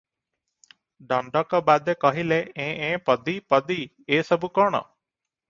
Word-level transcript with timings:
ଦଣ୍ଡକ 1.11 1.59
ବାଦେ 1.67 1.95
କହିଲେ-ଏଁ 2.05 2.67
-ଏଁ 2.71 2.97
-ପଦୀ! 3.03 3.37
ପଦୀ! 3.55 3.79
ଏ 4.17 4.21
ସବୁ 4.33 4.53
କଣ? 4.59 4.83